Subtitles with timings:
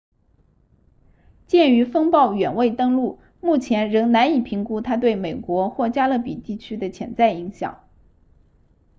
[1.45, 7.87] 鉴于风暴远未登陆目前仍难以评估它对美国或加勒比地区的潜在影响